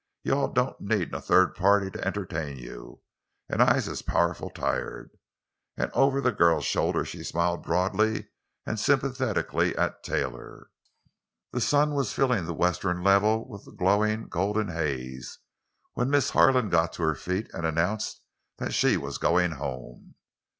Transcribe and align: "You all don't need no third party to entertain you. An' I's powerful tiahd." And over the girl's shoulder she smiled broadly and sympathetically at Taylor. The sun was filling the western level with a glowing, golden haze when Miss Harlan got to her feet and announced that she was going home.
"You 0.23 0.33
all 0.33 0.47
don't 0.51 0.81
need 0.81 1.11
no 1.11 1.19
third 1.19 1.53
party 1.53 1.91
to 1.91 2.03
entertain 2.07 2.57
you. 2.57 3.01
An' 3.47 3.61
I's 3.61 4.01
powerful 4.01 4.49
tiahd." 4.49 5.11
And 5.77 5.91
over 5.91 6.19
the 6.19 6.31
girl's 6.31 6.65
shoulder 6.65 7.05
she 7.05 7.23
smiled 7.23 7.61
broadly 7.61 8.29
and 8.65 8.79
sympathetically 8.79 9.75
at 9.77 10.01
Taylor. 10.01 10.71
The 11.51 11.61
sun 11.61 11.93
was 11.93 12.13
filling 12.13 12.45
the 12.45 12.55
western 12.55 13.03
level 13.03 13.47
with 13.47 13.67
a 13.67 13.71
glowing, 13.73 14.27
golden 14.27 14.69
haze 14.69 15.37
when 15.93 16.09
Miss 16.09 16.31
Harlan 16.31 16.71
got 16.71 16.93
to 16.93 17.03
her 17.03 17.13
feet 17.13 17.47
and 17.53 17.63
announced 17.63 18.21
that 18.57 18.73
she 18.73 18.97
was 18.97 19.19
going 19.19 19.51
home. 19.51 20.15